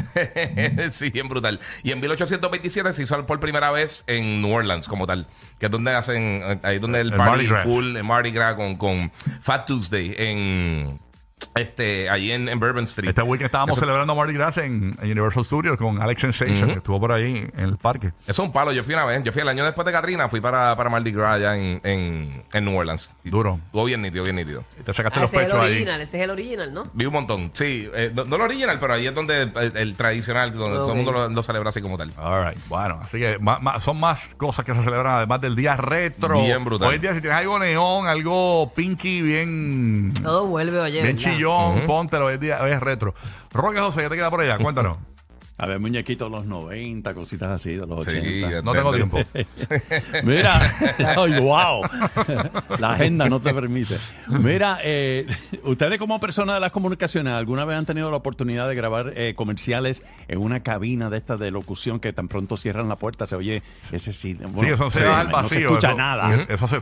sí, 0.92 1.10
bien 1.10 1.28
brutal. 1.28 1.60
Y 1.84 1.92
en 1.92 2.00
1827 2.00 2.94
se 2.94 3.04
hizo 3.04 3.26
por 3.26 3.40
primera 3.42 3.72
vez 3.72 4.04
en 4.08 4.42
New 4.42 4.54
Orleans 4.54 4.88
como 4.88 5.06
tal, 5.06 5.28
que 5.60 5.66
es 5.66 5.72
donde 5.72 5.94
hacen, 5.94 6.62
ahí 6.64 6.76
es 6.76 6.82
donde 6.82 7.02
el, 7.02 7.12
El 7.12 7.18
party 7.18 7.30
Mardi 7.32 7.48
Gras. 7.48 7.64
full, 7.66 7.96
el 7.98 8.04
Mardi 8.06 8.32
Gras 8.32 8.56
con, 8.56 8.78
con 8.78 9.12
Fat 9.42 9.66
Tuesday 9.66 10.16
en 10.18 11.00
este 11.56 12.10
allí 12.10 12.32
en, 12.32 12.50
en 12.50 12.60
Bourbon 12.60 12.84
Street. 12.86 13.10
Este 13.10 13.22
weekend 13.22 13.46
estábamos 13.48 13.78
Eso- 13.78 13.82
celebrando 13.86 14.16
Mardi 14.16 14.34
Gras 14.34 14.58
en, 14.58 14.96
en 15.02 15.12
Universal 15.12 15.46
Studios 15.46 15.78
con 15.78 16.02
Alex 16.02 16.22
Sensation, 16.22 16.68
que 16.70 16.78
estuvo 16.78 17.00
por 17.00 17.12
ahí 17.12 17.48
en 17.56 17.64
el 17.64 17.78
parque. 17.78 18.08
Eso 18.24 18.32
es 18.32 18.40
un 18.40 18.52
palo. 18.52 18.72
Yo 18.72 18.84
fui 18.84 18.94
una 18.94 19.06
vez. 19.06 19.24
Yo 19.24 19.32
fui 19.32 19.42
el 19.42 19.48
año 19.48 19.64
después 19.66 19.86
de 19.86 19.92
Katrina. 19.92 20.30
Fui 20.30 20.42
para, 20.42 20.76
para 20.76 20.90
Mardi 20.90 21.12
Gras 21.12 21.36
allá 21.36 21.56
en, 21.56 21.80
en, 21.84 22.44
en 22.54 22.66
New 22.66 22.78
Orleans. 22.78 23.14
Duro. 23.24 23.60
Estuvo 23.66 23.86
bien 23.86 24.02
nítido, 24.02 24.24
bien 24.24 24.36
nítido. 24.36 24.64
Y 24.80 24.84
te 24.84 24.94
sacaste 24.94 25.20
Ah, 25.20 25.22
los 25.24 25.30
ese 25.34 25.38
es 25.38 25.44
el 25.44 25.48
pechos 25.52 25.64
ahí. 25.64 25.72
original, 25.72 26.02
ese 26.02 26.18
es 26.18 26.24
el 26.24 26.30
original, 26.30 26.74
¿no? 26.74 26.90
Vi 26.94 27.06
un 27.06 27.14
montón. 27.14 27.52
Sí, 27.54 27.90
eh, 27.94 28.12
no, 28.14 28.26
no 28.26 28.36
el 28.36 28.42
original, 28.44 28.78
pero 28.80 28.94
ahí 28.94 29.08
es 29.08 29.14
donde 29.16 29.42
el, 29.44 29.52
el 29.78 29.96
tradicional, 29.96 30.54
donde 30.54 30.78
todo 30.78 30.92
el 30.92 30.96
mundo 30.98 31.12
lo, 31.12 31.30
lo 31.30 31.44
celebra 31.44 31.70
así 31.70 31.82
como 31.82 31.98
tal. 31.98 32.12
All 32.18 32.48
right. 32.50 32.60
Bueno, 32.68 33.00
así 33.04 33.18
que 33.20 33.38
ma- 33.40 33.60
ma- 33.60 33.80
son 33.80 34.00
más 34.00 34.28
cosas 34.38 34.66
que 34.66 34.74
se 34.74 34.84
celebran 34.84 35.16
además 35.16 35.42
del 35.42 35.56
día 35.56 35.76
retro. 35.78 36.42
Bien 36.44 36.64
brutal. 36.64 36.90
Hoy 36.90 36.96
en 36.96 37.02
día 37.02 37.14
si 37.14 37.22
tienes 37.22 37.38
algo 37.40 37.58
neón, 37.60 38.08
algo 38.08 38.72
pinky, 38.76 39.22
bien, 39.22 40.14
Todo 40.22 40.48
vuelve, 40.48 40.80
oye. 40.80 41.02
bien 41.02 41.16
¿verdad? 41.16 41.27
Chillón, 41.36 41.82
póntelo. 41.86 42.26
Hoy, 42.28 42.36
en 42.36 42.40
día, 42.40 42.60
hoy 42.62 42.72
es 42.72 42.80
retro. 42.80 43.14
Roque 43.54 43.80
José, 43.80 44.04
¿qué 44.04 44.10
te 44.10 44.16
queda 44.16 44.30
por 44.30 44.42
allá? 44.42 44.58
Cuéntanos. 44.58 44.98
A 45.60 45.66
ver, 45.66 45.80
muñequitos 45.80 46.30
de 46.32 46.38
los 46.38 46.46
90, 46.46 47.16
cositas 47.16 47.50
así, 47.50 47.72
de 47.72 47.88
los 47.88 48.06
Sí, 48.06 48.44
80. 48.44 48.62
No 48.62 48.74
tengo 48.74 48.94
tiempo. 48.94 49.18
Mira, 50.24 50.76
ay, 51.18 51.40
wow, 51.40 51.82
la 52.80 52.94
agenda 52.94 53.28
no 53.28 53.40
te 53.40 53.52
permite. 53.56 53.98
Mira, 54.28 54.78
eh, 54.84 55.26
ustedes 55.64 55.98
como 55.98 56.20
personas 56.20 56.58
de 56.58 56.60
las 56.60 56.72
comunicaciones, 56.72 57.34
¿alguna 57.34 57.66
vez 57.66 57.76
han 57.76 57.88
tenido 57.88 58.12
la 58.12 58.18
oportunidad 58.18 58.70
de 58.70 58.76
grabar 58.76 59.14
eh, 59.16 59.34
comerciales 59.34 60.04
en 60.28 60.38
una 60.38 60.60
cabina 60.62 61.10
de 61.10 61.18
estas 61.18 61.40
de 61.40 61.50
locución 61.50 62.00
que 62.00 62.14
tan 62.14 62.28
pronto 62.28 62.56
cierran 62.56 62.88
la 62.88 62.98
puerta, 62.98 63.26
se 63.26 63.36
oye 63.36 63.64
ese 63.92 64.14
sí, 64.14 64.36
bueno, 64.36 64.62
sí, 64.62 64.68
eso 64.76 64.92
se 64.92 65.06
va 65.06 65.22
al 65.22 65.30
no 65.30 65.38
se 65.38 65.44
vacío. 65.44 65.70
escucha 65.70 65.88
eso, 65.88 65.98
nada. 65.98 66.46
Eso 66.48 66.68
se... 66.68 66.82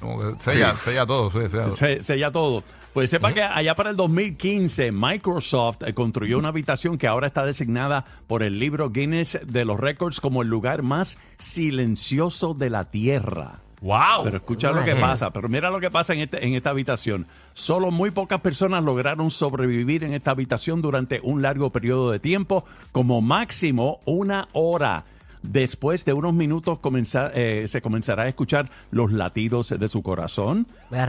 como 0.00 0.18
que 0.18 0.42
sella, 0.50 0.74
Sí. 0.74 0.90
sella 0.90 1.06
todo. 1.06 1.30
sí, 1.30 1.38
sella 1.38 1.62
todo. 1.64 1.76
Se, 1.76 2.02
sella 2.02 2.30
todo. 2.32 2.64
Pues 2.92 3.08
sepa 3.10 3.32
que 3.32 3.40
allá 3.40 3.76
para 3.76 3.90
el 3.90 3.96
2015 3.96 4.90
Microsoft 4.90 5.82
eh, 5.86 5.92
construyó 5.94 6.38
una 6.38 6.48
habitación 6.48 6.98
que 6.98 7.06
ahora 7.06 7.28
está 7.28 7.44
designada 7.46 8.04
por 8.26 8.42
el 8.42 8.58
libro 8.58 8.90
Guinness 8.90 9.38
de 9.46 9.64
los 9.64 9.78
Récords 9.78 10.20
como 10.20 10.42
el 10.42 10.48
lugar 10.48 10.82
más 10.82 11.18
silencioso 11.38 12.52
de 12.54 12.68
la 12.70 12.86
Tierra. 12.90 13.60
¡Wow! 13.80 14.24
Pero 14.24 14.36
escucha 14.38 14.72
lo 14.72 14.84
que 14.84 14.94
pasa, 14.96 15.30
pero 15.30 15.48
mira 15.48 15.70
lo 15.70 15.80
que 15.80 15.90
pasa 15.90 16.12
en, 16.12 16.20
este- 16.20 16.44
en 16.44 16.54
esta 16.54 16.70
habitación. 16.70 17.26
Solo 17.54 17.90
muy 17.90 18.10
pocas 18.10 18.40
personas 18.40 18.84
lograron 18.84 19.30
sobrevivir 19.30 20.04
en 20.04 20.12
esta 20.12 20.32
habitación 20.32 20.82
durante 20.82 21.20
un 21.22 21.40
largo 21.42 21.70
periodo 21.70 22.10
de 22.10 22.18
tiempo, 22.18 22.64
como 22.92 23.22
máximo 23.22 24.00
una 24.04 24.48
hora. 24.52 25.04
Después 25.42 26.04
de 26.04 26.12
unos 26.12 26.34
minutos 26.34 26.78
comenzar, 26.80 27.32
eh, 27.34 27.64
se 27.68 27.80
comenzará 27.80 28.24
a 28.24 28.28
escuchar 28.28 28.68
los 28.90 29.10
latidos 29.10 29.70
de 29.70 29.88
su 29.88 30.02
corazón. 30.02 30.66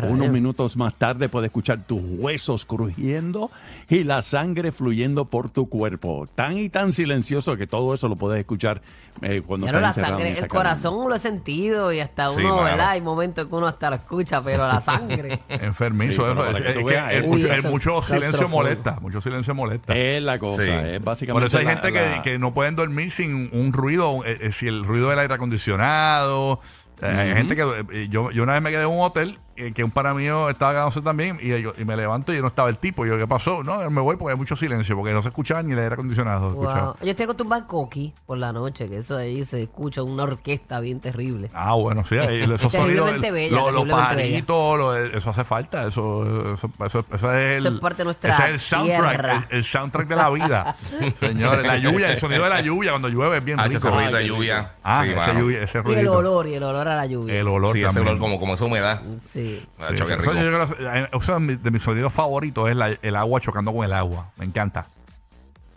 Unos 0.07 0.29
minutos 0.29 0.77
más 0.77 0.95
tarde 0.95 1.27
puede 1.27 1.47
escuchar 1.47 1.79
tus 1.85 2.01
huesos 2.01 2.63
crujiendo 2.65 3.51
y 3.89 4.03
la 4.05 4.21
sangre 4.21 4.71
fluyendo 4.71 5.25
por 5.25 5.49
tu 5.49 5.67
cuerpo. 5.67 6.27
Tan 6.33 6.57
y 6.57 6.69
tan 6.69 6.93
silencioso 6.93 7.57
que 7.57 7.67
todo 7.67 7.93
eso 7.93 8.07
lo 8.07 8.15
puedes 8.15 8.39
escuchar 8.39 8.81
eh, 9.21 9.41
cuando 9.45 9.67
Claro, 9.67 9.79
estás 9.85 9.97
la 9.97 10.03
en 10.03 10.09
sangre, 10.09 10.31
esa 10.31 10.43
el 10.45 10.49
cabina. 10.49 10.63
corazón 10.69 11.09
lo 11.09 11.15
he 11.15 11.19
sentido 11.19 11.91
y 11.91 11.99
hasta 11.99 12.29
Sí, 12.29 12.41
uno. 12.41 12.63
¿verdad? 12.63 12.91
Hay 12.91 13.01
momentos 13.01 13.45
que 13.47 13.53
uno 13.55 13.67
hasta 13.67 13.89
lo 13.89 13.97
escucha, 13.97 14.41
pero 14.41 14.65
la 14.65 14.79
sangre. 14.79 15.41
Enfermizo. 15.49 16.11
Sí, 16.13 16.17
pero 16.19 16.31
eso, 16.31 16.35
para 16.45 16.57
es- 16.57 16.61
que 16.63 16.69
es 16.69 16.73
tú 16.75 16.79
que 16.79 16.85
veas, 16.93 17.11
el 17.11 17.17
es- 17.17 17.27
mucho, 17.27 17.35
Uy, 17.45 17.51
el 17.51 17.57
eso, 17.59 17.69
mucho 17.69 18.01
silencio 18.03 18.47
molesta. 18.47 18.99
Mucho 19.01 19.19
silencio 19.19 19.53
molesta. 19.53 19.93
Es 19.93 20.23
la 20.23 20.39
cosa, 20.39 20.63
Sí. 20.63 20.69
es 20.71 21.03
básicamente. 21.03 21.33
Por 21.41 21.47
eso 21.47 21.57
hay 21.57 21.65
la- 21.65 21.71
gente 21.71 21.91
la- 21.91 22.21
que, 22.23 22.31
que 22.31 22.39
no 22.39 22.53
pueden 22.53 22.77
dormir 22.77 23.11
sin 23.11 23.49
un 23.51 23.73
ruido, 23.73 24.19
eh, 24.19 24.20
eh, 24.20 24.20
si 24.53 24.67
el 24.67 24.83
ruido 24.83 25.09
del 25.09 25.19
aire 25.19 25.33
acondicionado. 25.33 26.61
eh, 27.01 27.05
Hay 27.07 27.33
gente 27.33 27.55
que 27.55 27.85
eh, 27.91 28.07
yo, 28.09 28.31
yo 28.31 28.43
una 28.43 28.53
vez 28.53 28.61
me 28.61 28.69
quedé 28.71 28.83
en 28.83 28.89
un 28.89 28.99
hotel 29.01 29.39
eh, 29.55 29.71
que 29.73 29.83
un 29.83 29.91
para 29.91 30.13
mío 30.13 30.49
estaba 30.49 30.71
quedándose 30.71 31.01
también 31.01 31.37
y, 31.41 31.49
yo- 31.61 31.73
y 31.77 31.85
me 31.85 31.95
levanto 31.97 32.33
y 32.33 32.39
no 32.41 32.47
estaba 32.47 32.69
el 32.69 32.77
tipo. 32.77 33.05
Y 33.05 33.09
yo, 33.09 33.17
¿qué 33.17 33.27
pasó? 33.27 33.63
No, 33.63 33.89
me 33.89 34.01
voy 34.01 34.15
porque 34.17 34.33
hay 34.33 34.37
mucho 34.37 34.55
silencio, 34.55 34.95
porque 34.95 35.13
no 35.13 35.21
se 35.21 35.29
escuchaba 35.29 35.61
ni 35.63 35.73
el 35.73 35.79
aire 35.79 35.93
acondicionado. 35.93 36.49
escuchaba. 36.49 36.83
Wow. 36.85 36.95
Yo 37.01 37.09
estoy 37.11 37.23
acostumbrado 37.25 37.61
al 37.63 37.67
coqui 37.67 38.13
por 38.25 38.37
la 38.37 38.51
noche, 38.53 38.87
que 38.89 38.97
eso 38.97 39.17
ahí 39.17 39.43
se 39.45 39.63
escucha 39.63 40.03
una 40.03 40.23
orquesta 40.23 40.79
bien 40.79 40.99
terrible. 40.99 41.49
Ah, 41.53 41.73
bueno, 41.73 42.03
sí, 42.07 42.17
ahí, 42.17 42.41
esos 42.51 42.71
Terriblemente 42.71 43.27
sonidos, 43.27 43.31
bella, 43.33 43.49
lo- 43.51 43.71
los 43.71 43.83
terriblemente 43.83 44.15
pajaritos, 44.15 44.77
lo- 44.77 44.95
eso 44.97 45.29
hace 45.29 45.43
falta, 45.43 45.87
eso, 45.87 46.53
eso, 46.53 46.69
eso, 46.85 47.05
eso 47.13 47.33
es 47.33 47.51
el, 47.51 47.57
Eso 47.57 47.67
es 47.69 47.79
parte 47.79 47.97
de 47.99 48.05
nuestra 48.05 48.33
ese 48.35 48.43
es 48.45 48.49
el 48.53 48.59
soundtrack, 48.59 49.09
tierra. 49.11 49.47
el, 49.49 49.57
el 49.57 49.63
soundtrack 49.63 50.07
de 50.07 50.15
la 50.15 50.29
vida, 50.29 50.77
señores, 51.19 51.65
la 51.65 51.77
lluvia, 51.77 52.11
el 52.11 52.17
sonido 52.19 52.43
de 52.43 52.49
la 52.49 52.61
lluvia 52.61 52.91
cuando 52.91 53.09
llueve 53.09 53.37
es 53.37 53.43
bien 53.43 53.59
Ah, 53.59 53.65
rico. 53.65 53.77
ese 53.77 53.89
ruido 53.89 54.11
de 54.17 54.27
lluvia. 54.27 54.71
Ah, 54.83 55.03
sí, 55.05 55.11
ese, 55.11 55.39
lluvia, 55.39 55.63
ese 55.63 55.83
Y 55.87 55.93
el 55.93 56.07
olor, 56.07 56.47
y 56.47 56.55
el 56.55 56.63
olor 56.63 56.87
a 56.87 56.95
la 56.95 57.05
lluvia. 57.05 57.35
El 57.35 57.47
olor 57.47 57.73
Sí, 57.73 57.79
ese 57.83 57.87
también. 57.93 58.07
olor 58.07 58.19
como, 58.19 58.39
como 58.39 58.53
esa 58.55 58.65
humedad. 58.65 59.01
Sí. 59.25 59.40
Sí, 59.45 59.67
qué 59.77 59.93
eso 59.93 60.05
rico. 60.05 60.13
yo 60.15 60.17
creo 60.31 60.67
que- 60.77 60.83
eh, 60.99 61.09
uno 61.13 61.33
de 61.33 61.39
mis, 61.39 61.63
de 61.63 61.71
mis 61.71 61.81
sonidos 61.81 62.13
favoritos 62.13 62.69
es 62.69 62.75
la- 62.75 62.89
el 63.01 63.15
agua 63.15 63.39
chocando 63.41 63.73
con 63.73 63.83
el 63.85 63.93
agua. 63.93 64.31
Me 64.37 64.45
encanta. 64.45 64.85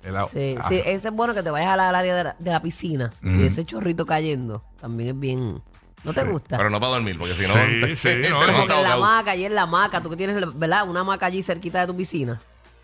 El 0.02 0.16
agua. 0.16 0.28
Sí, 0.30 0.56
Ah, 0.61 0.66
sí, 0.68 0.76
ese 0.85 1.09
es 1.09 1.14
bueno 1.14 1.35
que 1.35 1.42
te 1.42 1.50
vayas 1.50 1.68
a 1.71 1.76
la- 1.76 1.88
al 1.88 1.94
área 1.94 2.14
de 2.14 2.25
la, 2.25 2.37
de 2.38 2.50
la 2.50 2.61
piscina 2.61 3.12
Mm. 3.23 3.40
y 3.40 3.47
ese 3.47 3.64
chorrito 3.64 4.04
cayendo 4.06 4.62
también 4.80 5.11
es 5.11 5.18
bien. 5.21 5.62
¿No 6.04 6.12
te 6.12 6.23
gusta? 6.25 6.59
Pero 6.59 6.68
no 6.68 6.78
para 6.78 6.92
dormir, 6.92 7.16
porque 7.16 7.33
si 7.33 7.47
no. 7.47 7.54
Sí, 7.54 7.61
te- 7.80 7.97
sí, 7.97 8.02
te 8.02 8.28
no, 8.28 8.42
en 8.47 8.52
la 8.54 8.75
ahogado. 8.75 9.02
hamaca, 9.04 9.35
y 9.35 9.47
en 9.47 9.54
la 9.54 9.62
hamaca, 9.62 10.02
tú 10.02 10.11
que 10.11 10.16
tienes, 10.16 10.37
¿verdad? 10.59 10.87
Una 10.87 11.00
hamaca 11.00 11.25
allí 11.26 11.42
cerquita 11.42 11.80
de 11.80 11.87
tu 11.87 11.97
piscina. 11.97 12.38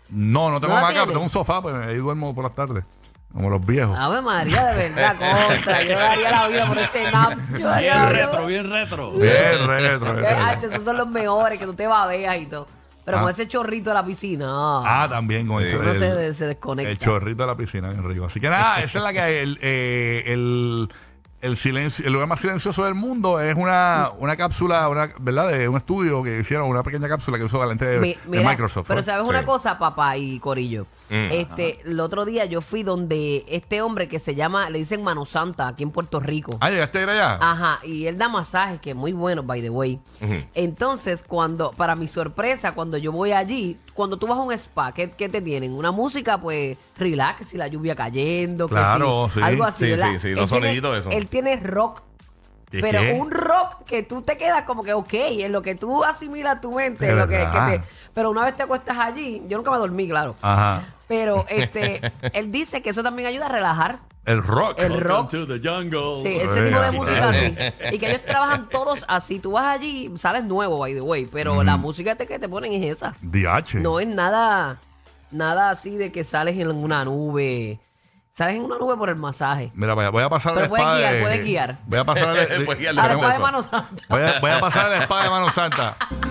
No, 0.09 0.49
no 0.49 0.59
tengo 0.59 0.73
¿No 0.73 0.79
la 0.81 0.87
hamaca, 0.87 0.93
pero 0.93 1.03
tienes? 1.05 1.13
tengo 1.13 1.23
un 1.25 1.29
sofá, 1.29 1.61
pues 1.61 1.75
ahí 1.75 1.97
duermo 1.97 2.33
por 2.33 2.43
las 2.43 2.55
tardes. 2.55 2.83
Como 3.33 3.49
los 3.49 3.65
viejos. 3.65 3.97
Ave 3.97 4.21
María, 4.21 4.65
de 4.65 4.89
verdad, 4.89 5.15
contra. 5.47 5.81
Yo 5.83 5.97
daría 5.97 6.31
la 6.31 6.47
vida 6.49 6.65
por 6.67 6.77
ese 6.79 7.09
nap. 7.11 7.37
Yo 7.57 7.67
daría 7.67 7.95
la 7.95 8.01
Bien 8.09 8.13
vida 8.13 8.25
retro, 8.27 8.45
bien 8.45 8.69
retro. 8.69 9.11
Bien, 9.11 9.67
retro, 9.67 10.17
Eh, 10.19 10.21
retro. 10.21 10.45
hacho, 10.45 10.67
esos 10.67 10.83
son 10.83 10.97
los 10.97 11.07
mejores, 11.07 11.57
que 11.57 11.65
tú 11.65 11.73
te 11.73 11.87
babeas 11.87 12.37
y 12.37 12.45
todo. 12.47 12.67
Pero 13.05 13.17
Ah. 13.17 13.21
con 13.21 13.29
ese 13.31 13.47
chorrito 13.47 13.89
de 13.89 13.93
la 13.95 14.05
piscina, 14.05 14.45
ah, 14.49 15.03
Ah, 15.03 15.07
también 15.09 15.47
con 15.47 15.61
Sí. 15.61 15.69
eso, 15.69 15.79
uno 15.79 15.91
el, 15.91 15.97
se, 15.97 16.33
se 16.33 16.45
desconecta. 16.47 16.91
el 16.91 16.99
chorrito 16.99 17.43
de 17.43 17.47
la 17.47 17.55
piscina 17.55 17.89
bien 17.89 18.03
rico. 18.07 18.25
Así 18.25 18.39
que 18.39 18.49
nada, 18.49 18.79
esa 18.81 18.97
es 18.99 19.03
la 19.03 19.11
que 19.13 19.21
hay. 19.21 19.35
El, 19.37 19.59
eh, 19.61 20.23
el, 20.27 20.89
el 21.41 21.57
silencio, 21.57 22.05
el 22.05 22.13
lugar 22.13 22.27
más 22.27 22.39
silencioso 22.39 22.85
del 22.85 22.93
mundo 22.95 23.39
es 23.39 23.55
una, 23.55 24.09
una 24.19 24.35
cápsula, 24.37 24.87
una, 24.89 25.09
¿verdad? 25.19 25.49
De 25.49 25.67
un 25.67 25.77
estudio 25.77 26.21
que 26.23 26.39
hicieron, 26.39 26.67
una 26.69 26.83
pequeña 26.83 27.07
cápsula 27.09 27.37
que 27.37 27.43
usó 27.45 27.59
la 27.59 27.65
lente 27.67 27.85
de, 27.85 27.99
Mi- 27.99 28.17
de 28.37 28.43
Microsoft. 28.43 28.87
Pero 28.87 29.01
sabes 29.01 29.23
Sí. 29.23 29.29
una 29.29 29.45
cosa, 29.45 29.77
papá 29.79 30.17
y 30.17 30.39
Corillo. 30.39 30.85
Mm. 31.09 31.31
Este, 31.31 31.81
el 31.85 31.99
otro 31.99 32.25
día 32.25 32.45
yo 32.45 32.61
fui 32.61 32.83
donde 32.83 33.43
este 33.47 33.81
hombre 33.81 34.07
que 34.07 34.19
se 34.19 34.35
llama, 34.35 34.69
le 34.69 34.79
dicen 34.79 35.03
Mano 35.03 35.25
Santa 35.25 35.67
aquí 35.67 35.83
en 35.83 35.91
Puerto 35.91 36.19
Rico. 36.19 36.57
Ah, 36.61 36.69
llegaste 36.69 36.99
a 36.99 37.01
ir 37.03 37.09
allá. 37.09 37.37
Ajá, 37.41 37.79
y 37.83 38.05
él 38.05 38.17
da 38.17 38.29
masajes 38.29 38.79
que 38.79 38.93
muy 38.93 39.11
buenos, 39.13 39.45
by 39.45 39.61
the 39.61 39.69
way. 39.69 39.99
Entonces, 40.53 41.23
cuando, 41.27 41.71
para 41.71 41.95
mi 41.95 42.07
sorpresa, 42.07 42.73
cuando 42.73 42.97
yo 42.97 43.11
voy 43.11 43.31
allí, 43.31 43.77
cuando 43.93 44.17
tú 44.17 44.27
vas 44.27 44.37
a 44.37 44.41
un 44.41 44.51
spa, 44.53 44.91
¿qué, 44.93 45.11
qué 45.11 45.29
te 45.29 45.41
tienen? 45.41 45.73
Una 45.73 45.91
música, 45.91 46.39
pues, 46.39 46.77
relax, 46.97 47.53
y 47.53 47.57
la 47.57 47.67
lluvia 47.67 47.95
cayendo, 47.95 48.67
que 48.67 48.75
Claro, 48.75 49.27
sí, 49.33 49.39
sí. 49.39 49.45
algo 49.45 49.63
así, 49.63 49.85
Sí, 49.85 49.89
¿verdad? 49.91 50.11
sí, 50.13 50.19
sí, 50.19 50.27
Él 50.29 50.35
los 50.35 50.49
soniditos 50.49 50.97
esos. 50.97 51.13
Él 51.13 51.27
tiene 51.27 51.57
rock, 51.57 52.01
¿Qué, 52.69 52.79
pero 52.79 53.01
qué? 53.01 53.11
un 53.13 53.31
rock 53.31 53.83
que 53.85 54.03
tú 54.03 54.21
te 54.21 54.37
quedas 54.37 54.63
como 54.63 54.83
que, 54.83 54.93
ok, 54.93 55.13
en 55.13 55.51
lo 55.51 55.61
que 55.61 55.75
tú 55.75 56.03
asimilas 56.05 56.61
tu 56.61 56.71
mente, 56.71 57.09
en 57.09 57.17
lo 57.19 57.27
que, 57.27 57.37
que 57.39 57.59
te- 57.79 57.83
pero 58.13 58.29
una 58.31 58.45
vez 58.45 58.55
te 58.55 58.63
acuestas 58.63 58.97
allí, 58.97 59.43
yo 59.47 59.57
nunca 59.57 59.71
me 59.71 59.77
dormí, 59.77 60.07
claro. 60.07 60.35
Ajá. 60.41 60.83
Pero 61.07 61.45
este, 61.49 61.99
él 62.33 62.51
dice 62.51 62.81
que 62.81 62.91
eso 62.91 63.03
también 63.03 63.27
ayuda 63.27 63.47
a 63.47 63.49
relajar. 63.49 63.99
El 64.25 64.43
rock. 64.43 64.75
El 64.79 64.91
Welcome 64.91 65.09
rock. 65.09 65.29
to 65.31 65.47
the 65.47 65.59
jungle. 65.67 66.21
Sí, 66.21 66.35
ese 66.37 66.63
tipo 66.67 66.79
de 66.79 66.91
música 66.91 67.29
así. 67.29 67.55
sí. 67.57 67.95
Y 67.95 67.99
que 67.99 68.07
ellos 68.09 68.23
trabajan 68.25 68.69
todos 68.69 69.03
así. 69.07 69.39
Tú 69.39 69.53
vas 69.53 69.65
allí, 69.79 70.11
sales 70.17 70.43
nuevo, 70.43 70.77
by 70.77 70.93
the 70.93 71.01
way. 71.01 71.25
Pero 71.25 71.63
la 71.63 71.75
música 71.77 72.15
te- 72.15 72.27
que 72.27 72.37
te 72.37 72.47
ponen 72.47 72.71
es 72.73 72.97
esa. 72.97 73.15
DH. 73.21 73.75
No 73.81 73.99
es 73.99 74.07
nada, 74.07 74.77
nada 75.31 75.71
así 75.71 75.95
de 75.97 76.11
que 76.11 76.23
sales 76.23 76.57
en 76.59 76.69
una 76.69 77.03
nube. 77.03 77.79
Sales 78.29 78.55
en 78.55 78.61
una 78.63 78.77
nube 78.77 78.95
por 78.95 79.09
el 79.09 79.15
masaje. 79.17 79.71
Mira, 79.73 79.93
vaya, 79.93 80.09
voy 80.09 80.23
a 80.23 80.29
pasar 80.29 80.53
Pero 80.53 80.65
el 80.65 80.69
puedes 80.69 80.85
spa 80.85 80.97
guiar, 80.97 81.13
de- 81.15 81.21
puedes 81.21 81.45
guiar. 81.45 81.77
Voy 81.87 81.99
a 81.99 82.03
pasar 82.05 82.37
el, 82.37 82.65
Puedes 82.65 82.79
guiar, 82.79 82.93
A 82.99 83.07
la 83.07 83.13
spa 83.15 83.33
de. 83.33 83.39
Mano 83.39 83.61
Santa. 83.63 84.03
voy, 84.07 84.21
a, 84.21 84.39
voy 84.39 84.51
a 84.51 84.59
pasar 84.61 84.93
el 84.93 85.01
spa 85.01 85.23
de 85.23 85.29
Mano 85.29 85.49
Santa. 85.51 85.97